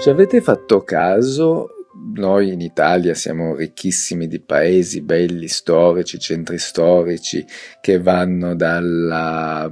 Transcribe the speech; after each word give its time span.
Ci 0.00 0.08
avete 0.08 0.40
fatto 0.40 0.80
caso? 0.80 1.68
Noi 2.14 2.54
in 2.54 2.62
Italia 2.62 3.12
siamo 3.12 3.54
ricchissimi 3.54 4.28
di 4.28 4.40
paesi 4.40 5.02
belli, 5.02 5.46
storici, 5.46 6.18
centri 6.18 6.56
storici 6.56 7.44
che 7.82 8.00
vanno 8.00 8.54
dalla 8.54 9.70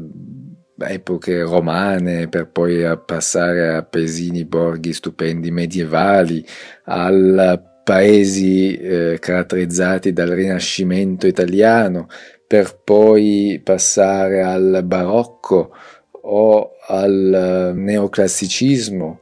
epoche 0.80 1.40
romane 1.40 2.28
per 2.28 2.50
poi 2.50 2.84
passare 3.06 3.74
a 3.74 3.82
paesini, 3.82 4.44
borghi 4.44 4.92
stupendi 4.92 5.50
medievali, 5.50 6.44
a 6.84 7.62
paesi 7.82 8.76
eh, 8.76 9.16
caratterizzati 9.18 10.12
dal 10.12 10.28
Rinascimento 10.28 11.26
italiano, 11.26 12.06
per 12.46 12.78
poi 12.84 13.62
passare 13.64 14.42
al 14.42 14.82
barocco 14.84 15.74
o 16.20 16.72
al 16.86 17.72
neoclassicismo 17.74 19.20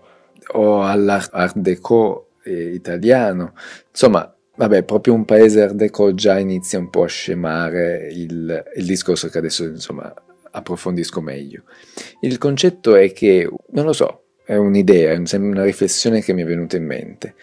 o 0.52 0.82
all'Art 0.82 1.56
Deco 1.56 2.30
eh, 2.42 2.72
italiano. 2.72 3.52
Insomma, 3.90 4.34
vabbè, 4.56 4.84
proprio 4.84 5.14
un 5.14 5.24
paese 5.24 5.62
Art 5.62 5.74
Deco 5.74 6.14
già 6.14 6.38
inizia 6.38 6.78
un 6.78 6.90
po' 6.90 7.04
a 7.04 7.08
scemare 7.08 8.08
il, 8.10 8.64
il 8.76 8.84
discorso 8.84 9.28
che 9.28 9.38
adesso 9.38 9.64
insomma 9.64 10.12
approfondisco 10.50 11.20
meglio. 11.20 11.64
Il 12.20 12.38
concetto 12.38 12.94
è 12.94 13.12
che, 13.12 13.48
non 13.70 13.84
lo 13.84 13.92
so, 13.92 14.22
è 14.44 14.56
un'idea, 14.56 15.12
è 15.12 15.36
una 15.36 15.64
riflessione 15.64 16.22
che 16.22 16.32
mi 16.32 16.42
è 16.42 16.46
venuta 16.46 16.76
in 16.76 16.84
mente, 16.84 17.34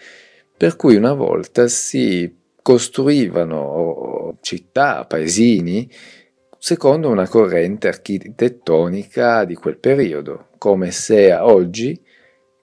per 0.56 0.76
cui 0.76 0.96
una 0.96 1.12
volta 1.12 1.68
si 1.68 2.42
costruivano 2.60 4.38
città, 4.40 5.04
paesini, 5.04 5.88
secondo 6.58 7.10
una 7.10 7.28
corrente 7.28 7.88
architettonica 7.88 9.44
di 9.44 9.54
quel 9.54 9.76
periodo, 9.76 10.48
come 10.56 10.90
se 10.90 11.34
oggi 11.34 12.00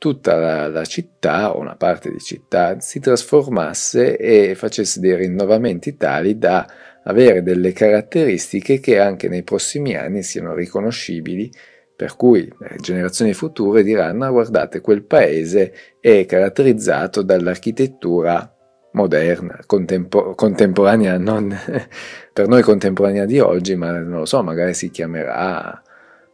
tutta 0.01 0.35
la, 0.35 0.67
la, 0.67 0.83
città 0.83 1.55
o 1.55 1.59
una 1.59 1.75
parte 1.75 2.09
di 2.09 2.17
città 2.17 2.79
si 2.79 2.99
trasformasse 2.99 4.17
e 4.17 4.55
facesse 4.55 4.99
dei 4.99 5.15
rinnovamenti 5.15 5.95
tali 5.95 6.39
da 6.39 6.67
avere 7.03 7.43
delle 7.43 7.71
caratteristiche 7.71 8.79
che 8.79 8.99
anche 8.99 9.29
nei 9.29 9.43
prossimi 9.43 9.95
anni 9.95 10.23
siano 10.23 10.55
riconoscibili, 10.55 11.51
per 11.95 12.15
cui 12.15 12.51
le 12.57 12.77
generazioni 12.79 13.33
future 13.33 13.83
diranno 13.83 14.25
ah, 14.25 14.31
guardate 14.31 14.81
quel 14.81 15.03
paese 15.03 15.71
è 15.99 16.25
caratterizzato 16.25 17.21
dall'architettura 17.21 18.55
moderna, 18.93 19.59
contempo- 19.67 20.33
contemporanea, 20.33 21.19
non 21.19 21.55
per 22.33 22.47
noi 22.47 22.63
contemporanea 22.63 23.25
di 23.25 23.39
oggi, 23.39 23.75
ma 23.75 23.91
non 23.91 24.17
lo 24.21 24.25
so, 24.25 24.41
magari 24.41 24.73
si 24.73 24.89
chiamerà 24.89 25.79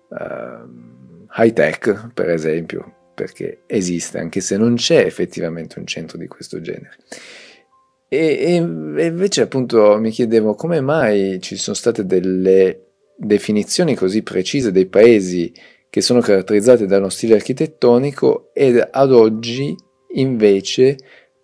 uh, 0.07 1.35
high 1.35 1.51
tech, 1.51 2.13
per 2.13 2.29
esempio, 2.29 2.93
perché 3.17 3.63
esiste, 3.65 4.19
anche 4.19 4.41
se 4.41 4.57
non 4.57 4.75
c'è 4.75 4.99
effettivamente 4.99 5.79
un 5.79 5.87
centro 5.87 6.19
di 6.19 6.27
questo 6.27 6.61
genere. 6.61 6.97
E, 8.07 8.19
e, 8.19 9.05
invece 9.05 9.41
appunto 9.41 9.97
mi 9.97 10.11
chiedevo 10.11 10.53
come 10.53 10.81
mai 10.81 11.39
ci 11.41 11.57
sono 11.57 11.75
state 11.75 12.05
delle 12.05 12.91
definizioni 13.17 13.95
così 13.95 14.21
precise 14.21 14.71
dei 14.71 14.85
paesi 14.85 15.51
che 15.89 16.01
sono 16.01 16.19
caratterizzati 16.19 16.85
da 16.85 16.97
uno 16.97 17.09
stile 17.09 17.33
architettonico 17.33 18.51
ed 18.53 18.87
ad 18.91 19.11
oggi 19.11 19.75
invece 20.13 20.95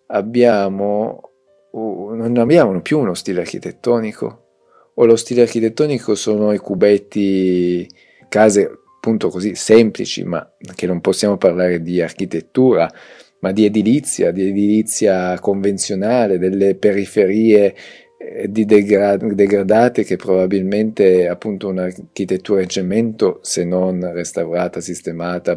abbiamo, 0.08 1.32
non 1.72 2.38
abbiamo 2.38 2.80
più 2.82 3.00
uno 3.00 3.16
stile 3.16 3.42
architettonico 3.42 4.42
o 4.94 5.06
lo 5.06 5.16
stile 5.16 5.42
architettonico 5.42 6.14
sono 6.14 6.54
i 6.54 6.60
cubetti, 6.60 7.90
case 8.30 8.83
appunto 9.04 9.28
così 9.28 9.54
semplici, 9.54 10.24
ma 10.24 10.50
che 10.76 10.88
non 10.88 11.02
possiamo 11.02 11.36
parlare 11.36 11.82
di 11.82 12.02
architettura, 12.02 12.90
ma 13.40 13.52
di 13.52 13.66
edilizia, 13.66 14.32
di 14.32 14.48
edilizia 14.48 15.38
convenzionale, 15.42 16.40
delle 16.40 16.76
periferie 16.76 17.76
eh, 18.18 18.50
di 18.50 18.64
degra- 18.64 19.18
degradate 19.18 20.06
che 20.06 20.16
probabilmente 20.16 21.28
appunto 21.28 21.68
un'architettura 21.68 22.62
in 22.62 22.70
cemento, 22.70 23.40
se 23.42 23.66
non 23.66 24.10
restaurata, 24.14 24.80
sistemata 24.80 25.54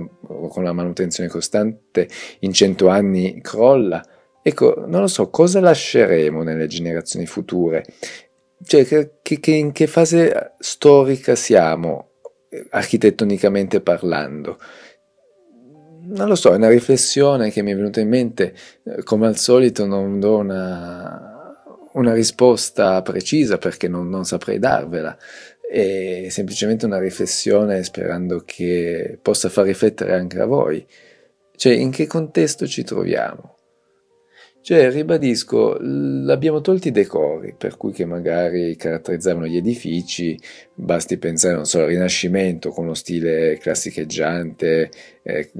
con 0.48 0.64
la 0.64 0.72
manutenzione 0.72 1.28
costante, 1.28 2.08
in 2.40 2.52
cento 2.52 2.88
anni 2.88 3.40
crolla. 3.40 4.04
Ecco, 4.42 4.86
non 4.88 5.02
lo 5.02 5.06
so, 5.06 5.30
cosa 5.30 5.60
lasceremo 5.60 6.42
nelle 6.42 6.66
generazioni 6.66 7.26
future? 7.26 7.84
Cioè, 8.64 8.84
che, 8.84 9.38
che, 9.38 9.50
in 9.52 9.70
che 9.70 9.86
fase 9.86 10.54
storica 10.58 11.36
siamo? 11.36 12.05
Architettonicamente 12.70 13.80
parlando. 13.80 14.58
Non 16.08 16.28
lo 16.28 16.36
so, 16.36 16.52
è 16.52 16.56
una 16.56 16.68
riflessione 16.68 17.50
che 17.50 17.62
mi 17.62 17.72
è 17.72 17.76
venuta 17.76 18.00
in 18.00 18.08
mente, 18.08 18.54
come 19.02 19.26
al 19.26 19.36
solito 19.36 19.86
non 19.86 20.20
do 20.20 20.36
una, 20.36 21.36
una 21.94 22.12
risposta 22.12 23.02
precisa 23.02 23.58
perché 23.58 23.88
non, 23.88 24.08
non 24.08 24.24
saprei 24.24 24.58
darvela, 24.58 25.16
è 25.68 26.28
semplicemente 26.30 26.86
una 26.86 27.00
riflessione 27.00 27.82
sperando 27.82 28.42
che 28.44 29.18
possa 29.20 29.48
far 29.48 29.64
riflettere 29.64 30.14
anche 30.14 30.38
a 30.40 30.46
voi. 30.46 30.86
Cioè, 31.56 31.72
in 31.72 31.90
che 31.90 32.06
contesto 32.06 32.66
ci 32.66 32.84
troviamo? 32.84 33.55
Cioè, 34.66 34.90
ribadisco, 34.90 35.76
l'abbiamo 35.80 36.60
tolti 36.60 36.88
i 36.88 36.90
decori, 36.90 37.54
per 37.56 37.76
cui 37.76 37.92
che 37.92 38.04
magari 38.04 38.74
caratterizzavano 38.74 39.46
gli 39.46 39.56
edifici, 39.56 40.36
basti 40.74 41.18
pensare, 41.18 41.54
non 41.54 41.66
so, 41.66 41.82
al 41.82 41.86
Rinascimento 41.86 42.70
con 42.70 42.84
lo 42.84 42.94
stile 42.94 43.58
classicheggiante, 43.58 44.90
eh, 45.22 45.52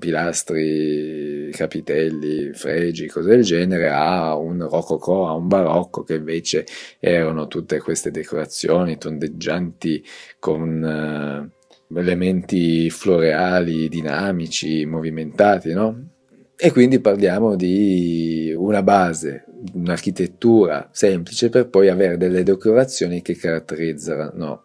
pilastri, 0.00 1.48
capitelli, 1.52 2.52
fregi, 2.54 3.06
cose 3.06 3.28
del 3.28 3.44
genere, 3.44 3.90
a 3.90 4.34
un 4.34 4.68
rococò, 4.68 5.28
a 5.28 5.34
un 5.34 5.46
barocco 5.46 6.02
che 6.02 6.14
invece 6.14 6.66
erano 6.98 7.46
tutte 7.46 7.78
queste 7.78 8.10
decorazioni 8.10 8.98
tondeggianti 8.98 10.04
con... 10.40 10.84
Eh, 10.84 11.62
elementi 11.96 12.90
floreali, 12.90 13.88
dinamici, 13.88 14.84
movimentati, 14.84 15.72
no? 15.72 16.13
E 16.56 16.70
quindi 16.70 17.00
parliamo 17.00 17.56
di 17.56 18.54
una 18.56 18.82
base, 18.82 19.44
un'architettura 19.72 20.88
semplice 20.92 21.48
per 21.48 21.68
poi 21.68 21.88
avere 21.88 22.16
delle 22.16 22.44
decorazioni 22.44 23.22
che 23.22 23.36
caratterizzano 23.36 24.64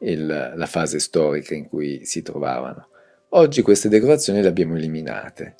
il, 0.00 0.26
la 0.26 0.66
fase 0.66 0.98
storica 0.98 1.54
in 1.54 1.68
cui 1.68 2.04
si 2.04 2.22
trovavano. 2.22 2.88
Oggi 3.30 3.62
queste 3.62 3.88
decorazioni 3.88 4.42
le 4.42 4.48
abbiamo 4.48 4.76
eliminate. 4.76 5.54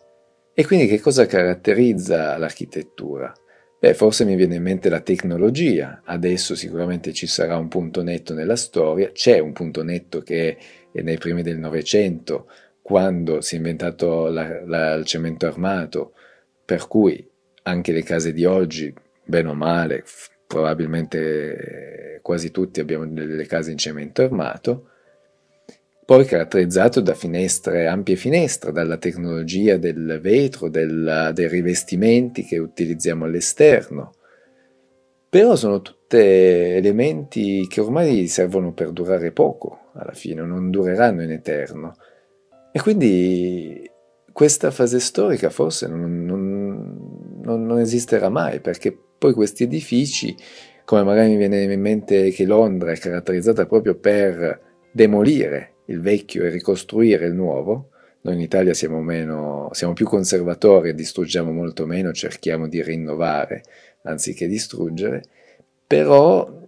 E 0.53 0.67
quindi 0.67 0.89
che 0.89 1.01
cosa 1.01 1.27
caratterizza 1.27 2.37
l'architettura? 2.37 3.33
Beh, 3.79 3.95
forse 3.95 4.25
mi 4.25 4.35
viene 4.35 4.57
in 4.57 4.63
mente 4.63 4.89
la 4.89 5.01
tecnologia. 5.01 6.03
Adesso 6.05 6.57
sicuramente 6.57 7.13
ci 7.13 7.29
sarà 7.29 7.57
un 7.57 7.69
punto 7.69 8.03
netto 8.03 8.35
nella 8.35 8.57
storia, 8.57 9.13
c'è 9.13 9.39
un 9.39 9.53
punto 9.53 9.85
netto 9.85 10.21
che 10.23 10.59
è 10.91 11.01
nei 11.03 11.19
primi 11.19 11.43
del 11.43 11.59
Novecento, 11.59 12.49
quando 12.89 13.43
si 13.43 13.57
è 13.57 13.59
inventato 13.59 14.29
la, 14.29 14.65
la, 14.65 14.95
il 14.95 15.05
cemento 15.05 15.47
armato, 15.47 16.15
per 16.65 16.89
cui 16.89 17.23
anche 17.65 17.93
le 17.93 18.03
case 18.03 18.33
di 18.33 18.47
oggi, 18.47 18.91
bene 19.23 19.49
o 19.51 19.55
male, 19.55 20.05
probabilmente 20.47 22.19
quasi 22.23 22.51
tutti 22.51 22.81
abbiamo 22.81 23.07
delle 23.07 23.45
case 23.45 23.73
in 23.73 23.77
cemento 23.77 24.23
armato, 24.23 24.89
poi 26.07 26.25
caratterizzato 26.25 27.03
da 27.03 27.13
finestre, 27.13 27.87
ampie 27.89 28.17
finestre, 28.17 28.73
dalla 28.73 28.97
tecnologia 28.97 29.77
del 29.77 30.19
vetro, 30.23 30.71
del, 30.71 31.33
dei 31.35 31.47
rivestimenti 31.47 32.43
che 32.43 32.57
utilizziamo 32.57 33.27
all'esterno. 33.27 34.15
Però 35.29 35.57
sono 35.57 35.83
tutti 35.83 36.17
elementi 36.17 37.67
che 37.69 37.83
ormai 37.83 38.29
servono 38.29 38.73
per 38.73 38.93
durare 38.93 39.31
poco, 39.31 39.91
alla 39.93 40.15
fine 40.15 40.41
non 40.41 40.71
dureranno 40.71 41.23
in 41.23 41.33
eterno. 41.33 41.95
E 42.73 42.81
quindi 42.81 43.91
questa 44.33 44.71
fase 44.71 45.01
storica 45.01 45.51
forse 45.51 45.89
non, 45.89 46.25
non, 46.25 47.41
non, 47.43 47.79
esisterà 47.79 48.29
mai, 48.29 48.61
perché 48.61 48.97
poi 49.19 49.33
questi 49.33 49.65
edifici, 49.65 50.37
come 50.85 51.03
magari 51.03 51.31
mi 51.31 51.37
viene 51.37 51.63
in 51.63 51.81
mente 51.81 52.31
che 52.31 52.45
Londra 52.45 52.93
è 52.93 52.97
caratterizzata 52.99 53.67
proprio 53.67 53.97
per 53.97 54.61
demolire 54.93 55.75
il 55.87 56.01
vecchio 56.01 56.45
e 56.45 56.51
ricostruire 56.51 57.27
il 57.27 57.35
nuovo, 57.35 57.91
noi 58.21 58.35
in 58.35 58.41
Italia 58.41 58.75
siamo, 58.75 59.01
meno, 59.01 59.69
siamo 59.73 59.93
più 59.93 60.07
conservatori 60.07 60.91
e 60.91 60.95
distruggiamo 60.95 61.51
molto 61.51 61.87
meno, 61.87 62.13
cerchiamo 62.13 62.69
di 62.69 62.83
rinnovare 62.83 63.63
anziché 64.03 64.47
distruggere, 64.47 65.23
però 65.87 66.67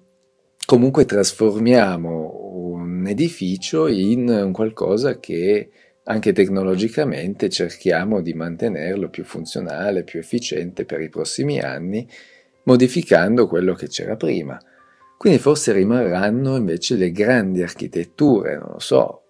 comunque 0.65 1.05
trasformiamo 1.05 2.51
un 2.53 3.07
edificio 3.07 3.89
in 3.89 4.51
qualcosa 4.53 5.19
che 5.19 5.71
anche 6.05 6.33
tecnologicamente 6.33 7.49
cerchiamo 7.49 8.21
di 8.21 8.33
mantenerlo 8.35 9.09
più 9.11 9.25
funzionale, 9.25 10.05
più 10.05 10.19
efficiente 10.19 10.85
per 10.85 11.01
i 11.01 11.09
prossimi 11.09 11.61
anni, 11.61 12.09
modificando 12.65 13.47
quello 13.47 13.75
che 13.75 13.89
c'era 13.89 14.17
prima. 14.17 14.59
Quindi 15.17 15.39
forse 15.39 15.73
rimarranno 15.73 16.57
invece 16.57 16.97
le 16.97 17.11
grandi 17.13 17.63
architetture, 17.63 18.57
non 18.57 18.71
lo 18.73 18.79
so, 18.79 19.25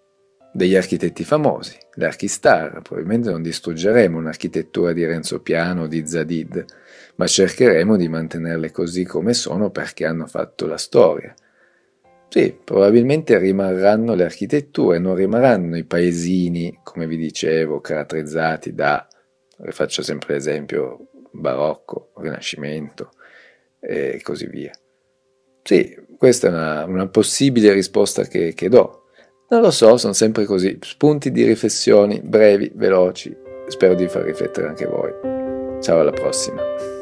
degli 0.52 0.76
architetti 0.76 1.24
famosi, 1.24 1.76
le 1.94 2.06
archistar. 2.06 2.80
Probabilmente 2.82 3.30
non 3.30 3.42
distruggeremo 3.42 4.18
un'architettura 4.18 4.92
di 4.92 5.04
Renzo 5.04 5.40
Piano 5.40 5.82
o 5.82 5.86
di 5.86 6.06
Zadid, 6.06 6.64
ma 7.16 7.26
cercheremo 7.26 7.96
di 7.96 8.08
mantenerle 8.08 8.70
così 8.70 9.04
come 9.04 9.34
sono 9.34 9.70
perché 9.70 10.06
hanno 10.06 10.26
fatto 10.26 10.66
la 10.66 10.78
storia. 10.78 11.34
Sì, 12.30 12.56
probabilmente 12.62 13.36
rimarranno 13.38 14.14
le 14.14 14.22
architetture, 14.22 15.00
non 15.00 15.16
rimarranno 15.16 15.76
i 15.76 15.84
paesini, 15.84 16.78
come 16.84 17.08
vi 17.08 17.16
dicevo, 17.16 17.80
caratterizzati 17.80 18.72
da, 18.72 19.04
faccio 19.70 20.02
sempre 20.02 20.34
l'esempio, 20.34 21.08
barocco, 21.32 22.12
rinascimento 22.18 23.10
e 23.80 24.20
così 24.22 24.46
via. 24.46 24.70
Sì, 25.64 25.92
questa 26.16 26.46
è 26.46 26.50
una, 26.50 26.84
una 26.84 27.08
possibile 27.08 27.72
risposta 27.72 28.22
che, 28.22 28.54
che 28.54 28.68
do. 28.68 29.06
Non 29.48 29.60
lo 29.60 29.72
so, 29.72 29.96
sono 29.96 30.12
sempre 30.12 30.44
così, 30.44 30.78
spunti 30.82 31.32
di 31.32 31.42
riflessioni 31.44 32.20
brevi, 32.22 32.70
veloci, 32.72 33.36
spero 33.66 33.94
di 33.96 34.06
far 34.06 34.22
riflettere 34.22 34.68
anche 34.68 34.86
voi. 34.86 35.80
Ciao 35.82 35.98
alla 35.98 36.12
prossima. 36.12 36.99